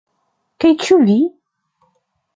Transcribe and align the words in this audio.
Kaj 0.65 0.71
ĉu 0.85 0.97
vi? 1.11 1.19